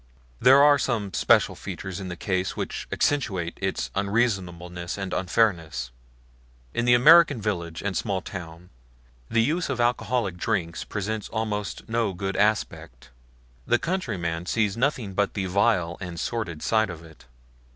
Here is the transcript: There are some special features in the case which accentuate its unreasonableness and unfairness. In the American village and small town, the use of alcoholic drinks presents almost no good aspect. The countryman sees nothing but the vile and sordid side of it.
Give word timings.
There 0.39 0.63
are 0.63 0.79
some 0.79 1.13
special 1.13 1.53
features 1.53 1.99
in 1.99 2.07
the 2.07 2.15
case 2.15 2.57
which 2.57 2.87
accentuate 2.91 3.59
its 3.61 3.91
unreasonableness 3.93 4.97
and 4.97 5.13
unfairness. 5.13 5.91
In 6.73 6.85
the 6.85 6.95
American 6.95 7.39
village 7.39 7.83
and 7.83 7.95
small 7.95 8.19
town, 8.19 8.71
the 9.29 9.43
use 9.43 9.69
of 9.69 9.79
alcoholic 9.79 10.37
drinks 10.37 10.83
presents 10.83 11.29
almost 11.29 11.87
no 11.87 12.13
good 12.13 12.35
aspect. 12.35 13.11
The 13.67 13.77
countryman 13.77 14.47
sees 14.47 14.75
nothing 14.75 15.13
but 15.13 15.35
the 15.35 15.45
vile 15.45 15.97
and 16.01 16.19
sordid 16.19 16.63
side 16.63 16.89
of 16.89 17.03
it. 17.03 17.25